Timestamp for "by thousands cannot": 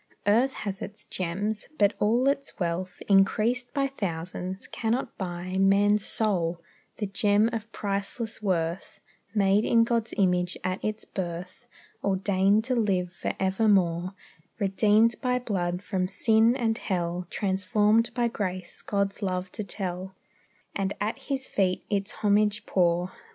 3.71-5.15